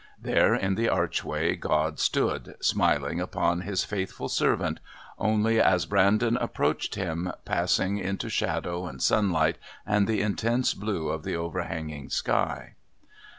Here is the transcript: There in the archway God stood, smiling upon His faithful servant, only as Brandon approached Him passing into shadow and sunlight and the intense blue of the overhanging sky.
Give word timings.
There 0.19 0.55
in 0.55 0.73
the 0.73 0.89
archway 0.89 1.55
God 1.55 1.99
stood, 1.99 2.55
smiling 2.59 3.19
upon 3.21 3.61
His 3.61 3.83
faithful 3.83 4.29
servant, 4.29 4.79
only 5.19 5.61
as 5.61 5.85
Brandon 5.85 6.37
approached 6.37 6.95
Him 6.95 7.31
passing 7.45 7.99
into 7.99 8.27
shadow 8.27 8.87
and 8.87 8.99
sunlight 8.99 9.59
and 9.85 10.07
the 10.07 10.23
intense 10.23 10.73
blue 10.73 11.09
of 11.09 11.21
the 11.21 11.35
overhanging 11.35 12.09
sky. 12.09 12.73